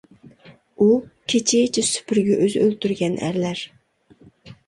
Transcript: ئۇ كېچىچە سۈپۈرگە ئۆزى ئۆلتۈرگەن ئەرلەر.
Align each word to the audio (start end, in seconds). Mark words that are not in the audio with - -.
ئۇ 0.83 0.85
كېچىچە 1.33 1.83
سۈپۈرگە 1.89 2.39
ئۆزى 2.45 2.63
ئۆلتۈرگەن 2.63 3.19
ئەرلەر. 3.27 3.61